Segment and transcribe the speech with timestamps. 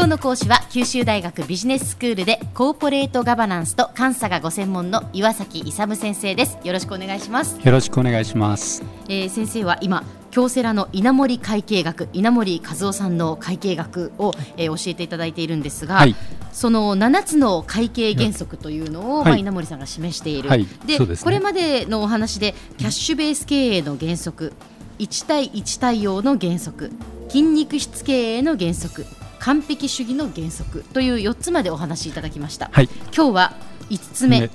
[0.00, 6.56] 今日の講師は九州大学ビジネススクールでコーポレートガバナンスと監査がご専門の岩崎勇先生です。
[6.64, 7.60] よろしくお願いします。
[7.62, 16.16] よろしくお願いします、えー、先生は今京セラの稲森会計学稲森和夫さんの会計学を、えー、教えていただいているんですが、はい、
[16.50, 24.54] その7つの会計原則というのを、はい、まあ、稲森さんが示している、はい、で、ね、これまでのお話でキャッシュベース経営の原則
[24.98, 26.90] 1対1対応の原則
[27.28, 29.04] 筋肉質経営の原則
[29.40, 33.52] 完璧主義の原則という4つまでお話しいただきました、はい、今日は
[33.88, 34.50] 5つ目、ね、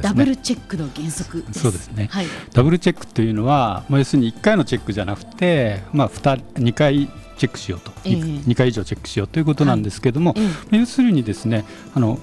[0.00, 11.64] ダブルチェックの原則そうですね、はい、ダブルチェックというのは、まあ、要するに1回のチェックじゃなくて、まあ、2, 2回チェックしようと、えー、2回以上チェックしようということなんですけれども、はいえー、要するにですね
[11.94, 12.18] あの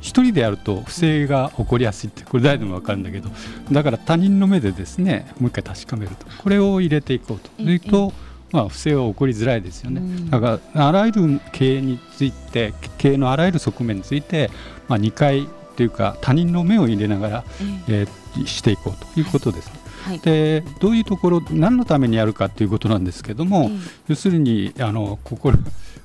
[0.00, 3.30] 一人でやると不正が起こりやすいってこれ誰でも分かるんだけど
[3.72, 6.26] だから他人の目でですねもう一回確かめると。
[6.38, 7.62] これを入れていこうと。
[7.62, 8.22] いうと、え。
[8.22, 10.00] ーまあ、不正は起こりづらいですよね、
[10.30, 14.50] だからあらゆる経営について経営のあらゆる側面について、
[14.88, 17.44] まあ、2回というか他人の目を入れながら、
[17.88, 19.78] えー、していこうということです、はい、
[20.22, 23.70] でどういうところ何のためにやるかということなんですけども、
[24.08, 25.58] 要するにあの心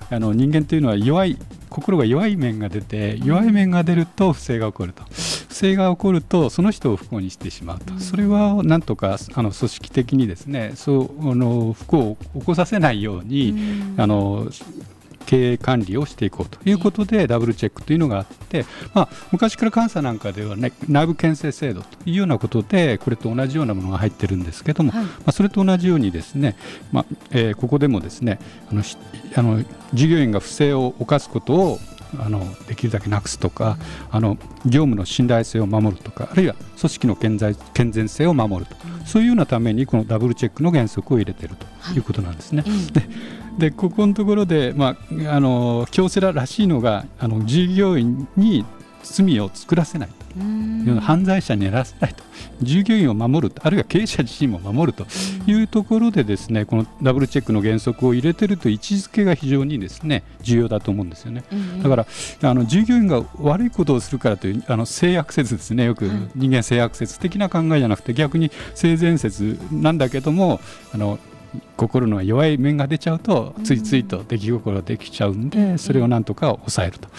[0.10, 1.38] あの人間というのは弱い
[1.70, 5.04] 心が弱い面が出て弱い面が出ると不正が起こると。
[5.52, 7.98] 不正が起こるとその人を不幸にしてしまうと。
[8.00, 13.56] それはなんとかあの組織的にですねそうあの不幸を起こさせないように
[13.98, 14.48] あの
[15.32, 26.58] 経営管理をしていこうということでダブルチェックというのがあって、まあ、昔から監査なんかでは、ね、内部牽制制度というようなことでこれと同じようなものが入ってるんですけども、はい、まあ、それと同じようにですね、
[26.92, 28.84] まあえー、ここでもですねあの
[29.36, 31.80] あの従業員が不正を犯すことを
[32.20, 33.78] あのできるだけなくすとか、
[34.10, 41.66] あの業務の信頼性を守るとかあるいは組織の健在健全性を守ると、そういうようなためにこのダブルチェックの原則を入れていると
[41.96, 42.64] いうことなんですね。
[42.64, 43.08] はい、で
[43.58, 48.66] でここのところで、まあ、あの京セラらしいのがあの従業員に
[49.04, 50.22] 罪を作らせないと。
[51.02, 52.24] 犯罪者にやらせないと。
[52.62, 55.06] 従業員を守るあるいは経営者自身も守ると。
[55.48, 61.44] いうところでですねこのダブルチェックの原則を入れてると位置づけが非常にですね重要だと思うんですよね、
[61.84, 62.08] だから
[62.44, 65.86] あの従業員が悪いことをするからというあの性悪説ですね。
[65.86, 70.62] よく人間性悪説的な考えじゃなくて逆に性善説なんだけども
[70.94, 71.20] あの
[71.76, 77.10] 心の弱い面が出ちゃうとついついと出来心ができちゃうんでそれをなんとか抑えると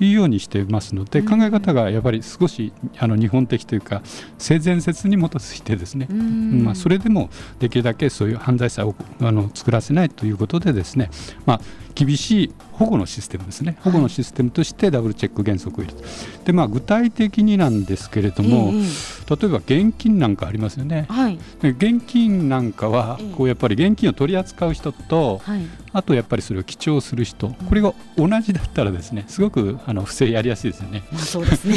[0.00, 4.02] いうようにしていますので考え方がやっぱり少しあの日本的というか
[4.38, 11.10] 性善説に基づいてですねまあそれでもできるだけそういう犯罪者をあの作らせないということでですね
[11.44, 11.60] まあ
[11.94, 13.76] 厳しい保護のシステムですね。
[13.82, 16.04] 保護のシステムとしてダブルチェック原則を入れて。
[16.46, 18.72] で、まあ、具体的になんですけれども、
[19.28, 25.60] 例えば現金なんかありますよね、はい、で現金なんかはこうやっぱり現金を取り扱う人と、はい、
[25.92, 31.02] あとやっぱりそれを記帳する人、これが同じだったらですねすごくあの不正やりやすいですよね。
[31.12, 31.76] まあ、そうですね。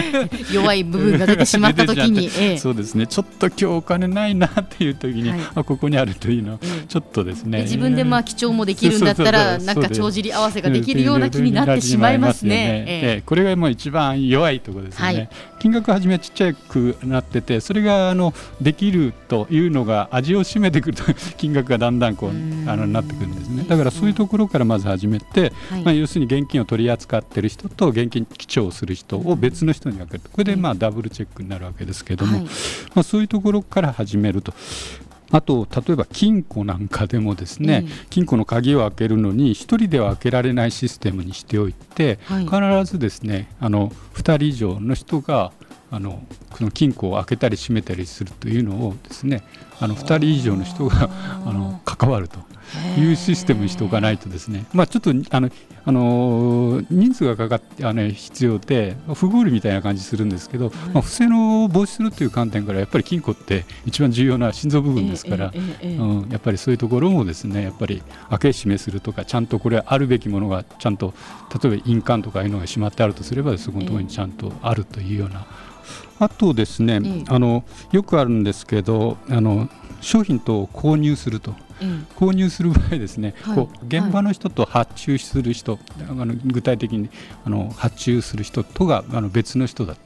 [0.52, 3.06] 弱い部分が出てしまった時に、 ええ、そうですね。
[3.06, 6.52] ちょっと今日お金ないなっていう時に、はい、あここにあるというの。
[6.52, 6.58] は
[6.88, 12.84] ちょっとですね、自分でまあ記帳もできるんだったらなんか帳尻合わせができるような気になってしまいますね。
[12.86, 15.04] ええ、これがもう一番弱いところですね。
[15.04, 15.28] はい。
[15.64, 21.04] 金額はじめちっちゃくなっててそれがあのできるというのが味を占めてくると
[21.38, 22.30] 金額がだんだんこう
[22.68, 30.20] あのなってくるんですねだからそういうところからまず始めて、はい、まあ、要するに現金を取り扱っている人と現金記帳する人を別の人に分ける。
[30.32, 32.48] これでまあダブルチェックになるわけですけども、はい、ま
[32.96, 34.52] あ、そういうところから始めると。
[35.30, 45.50] あと例えば金庫なんかでもですね、うん、金庫の鍵を開けるのに1人では開けられないシステムにしておいて、はい、必ずですねあの2人以上の人が
[45.90, 49.42] あのこの金庫を開けたり閉めたりするというのをですね
[49.80, 51.08] あの2人以上の人が
[51.44, 52.38] あの関わると
[52.98, 55.50] いうシステムにしておかないとですね、まあ、ちょっとあの
[55.86, 65.52] あの人数がかかってあの必要で不合理みたいな感じするんですけど、まあ、不正の防止するという観点からやっぱり金庫って一番重要な心臓部分ですから、
[65.82, 71.12] うん、やっぱりそういうところもですねやっぱり開け閉めするとかちゃんとこれあるべきものがちゃんと
[71.62, 75.46] 例えば印鑑とかいうのがしまってあるとすればそこのところにちゃんとあるというような。
[76.18, 79.68] あとですね、あのよくあるんですけどあの
[80.00, 81.54] 商品と購入すると、
[82.16, 87.10] 購入する場合ですね、はい、こう現場の人と発注する人、はい、あの具体的に
[87.44, 89.96] あの発注する人とがあの別の人だ。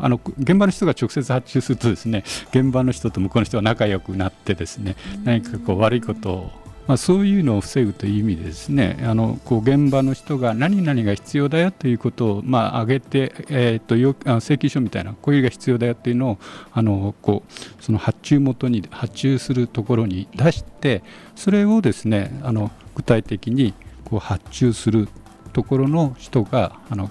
[0.00, 4.94] あの現場の人が直接発注するとですね現場の人と向こうの人が仲良くなってですね
[5.24, 6.50] 何かこう悪いことを
[6.86, 13.94] まあ、そういうのを防ぐという意味でですねあのこう現場の人が何々が必要だよということを、まあ、挙げて、えーと、
[14.40, 16.38] 請求書みたいなこういうが必要だよというのを
[16.72, 21.02] あのこうその発注元に発注するところに出して
[21.36, 23.74] それをですねあの具体的に
[24.04, 25.08] こう発注する
[25.52, 27.10] ところの人があの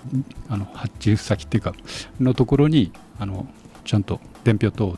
[0.49, 1.73] あの発注先っていうか
[2.19, 3.47] のところにあの
[3.85, 4.97] ちゃんと伝票等を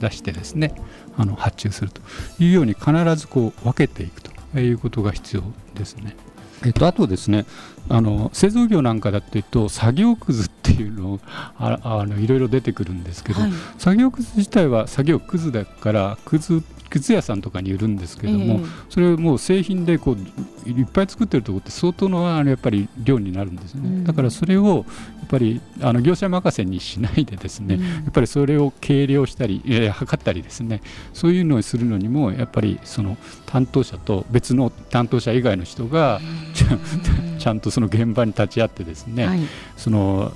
[0.00, 0.74] 出してですね
[1.16, 2.00] あの発注すると
[2.38, 5.42] いうように必ずこう分けていくということが必要
[5.74, 6.16] ですね。
[6.64, 7.44] えっと、あとですね
[7.88, 11.20] あの製造業なんかだっていうと作業くずっていうの
[11.58, 16.62] ああのいろいろ出てくるんですけど、はい、作業くず自体は作業くずだからくず
[16.92, 24.84] 靴屋さんとかに売るんですけども、えー、それをもう製品でこういっぱい作ってるところって相当のあのやっぱり量になるんですね、うん、だからそれを
[25.20, 30.82] やっぱりあの業者任せにしないでですね、うん、やっぱりそれを計量したり、えー、測ったりですね
[31.14, 33.16] そういうのをするのにもやっぱりその
[33.52, 36.20] 担当者と別の担当者以外の人が、
[37.30, 39.40] うん、ちゃんとその現場に立ち会ってですね、はい、
[39.76, 40.32] その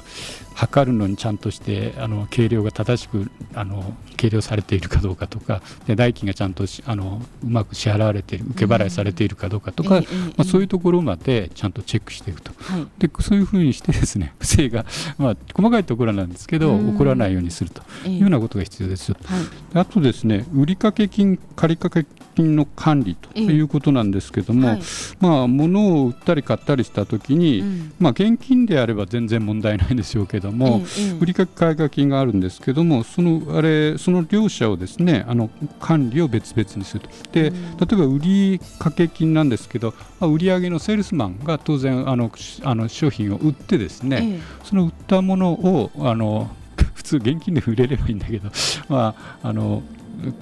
[0.57, 10.09] 測るのにちゃんとしてあの計量が正しくあの計量されているかどうかとかで代金がちゃんとあのうまく支払われている受け払いされているかどうかとか、うん、ま
[10.39, 14.87] あ、そういうところまでちゃんとチェックしていくと、はい、でそういうふうにしてですね 不正が、
[15.19, 19.11] まあ、細かいところなんですけど、起こらないようにするというようなことが必要です。
[19.11, 19.41] よ、はい、
[19.75, 24.81] あとですね売掛金借掛金の管理ということなんですけども、はい、
[25.21, 30.83] まあ、物を売ったり買ったりしたときに、うん、まあ、現金であれば全然問題ないんでしょうけども、
[31.21, 35.51] 売掛買金があるんですけどもそのあれその両者をですねあの
[35.81, 37.09] 管理を別々にすると。
[37.33, 37.53] で例え
[37.97, 42.31] ば売掛金なんですけど売上のセールスマンが当然あの
[42.63, 46.51] あの商品を売ってですね、その売ったものをあの
[46.95, 48.51] 普通現金で売れればいいんだけど、
[48.89, 49.83] まあ、あの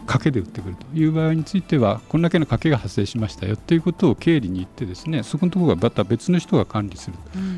[0.06, 0.86] 賭けで売ってくると。
[0.94, 7.16] いう場合についてはこんだけの賭けが発生しましたよということを経理に言ってですねそこのところがまた別の人が管理する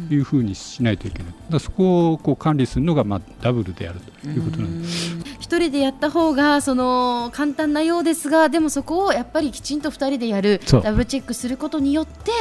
[0.08, 5.16] というふうにしないといけない、うん、だそこをこう管理するのがまあダブルであるということなんです。
[5.40, 12.32] 一人でやった方がその簡単なようですがでもそこをやっぱりきちんと2人でやるダブルチェックすることによって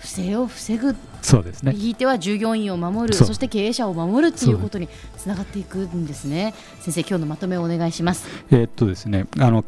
[0.00, 0.96] 不正を防ぐ。
[1.22, 1.72] そうですね。
[1.72, 3.14] ひいては従業員を守る。
[3.14, 4.88] そして経営者を守るということに
[5.18, 6.54] つながっていくんですね。
[6.80, 8.26] 先生今日のまとめをお願いします。
[8.50, 9.64] えー、っとですねあの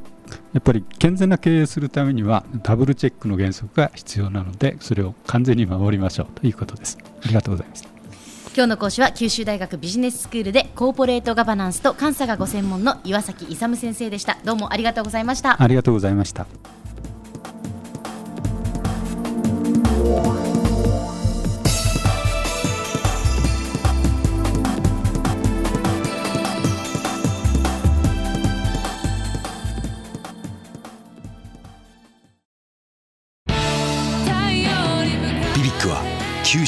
[0.54, 6.96] やっぱり健全な経営するためにはダブルチェックの原則が必要なのでそれを完全に守りましょうということです。
[7.22, 7.84] ありがとうございます
[8.54, 14.38] 今日の講師は九州大学ビジネススクールでコーポレートガバナンスと監査がご専門の岩崎勇先生でした。
[14.44, 15.62] どうもありがとうございました。
[15.62, 16.46] ありがとうございました